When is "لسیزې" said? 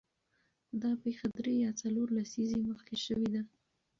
2.17-2.57